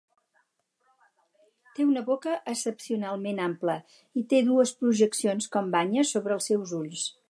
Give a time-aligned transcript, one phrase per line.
[1.75, 3.77] Té una boca excepcionalment ampla,
[4.23, 7.11] i té dues projeccions com banyes sobre els seus ulls.